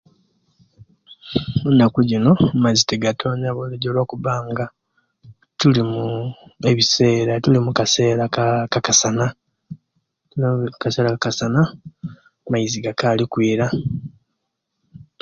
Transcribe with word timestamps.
Enaku 1.69 1.99
jino 2.09 2.31
amaizi 2.55 2.83
tegatonya 2.89 3.49
bulijo 3.55 3.89
lwakubanga 3.95 4.65
tuli 5.59 5.81
muu 5.91 6.21
ebisera 6.69 7.33
tuli 7.43 7.57
omukisera 7.59 8.21
akaa 8.25 8.57
aka'kasana 8.65 9.25
kasana 10.81 11.09
kasana 11.23 11.61
amaizi 12.45 12.77
gakali 12.85 13.21
okwiila 13.25 13.67